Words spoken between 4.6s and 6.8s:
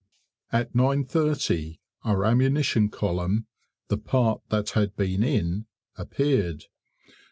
had been "in") appeared.